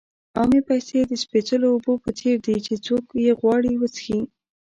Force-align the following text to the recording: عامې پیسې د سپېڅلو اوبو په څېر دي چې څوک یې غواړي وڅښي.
عامې 0.35 0.59
پیسې 0.69 0.99
د 1.05 1.11
سپېڅلو 1.23 1.67
اوبو 1.73 1.93
په 2.03 2.09
څېر 2.19 2.35
دي 2.45 2.57
چې 2.65 2.73
څوک 2.85 3.05
یې 3.25 3.31
غواړي 3.41 3.73
وڅښي. 3.77 4.19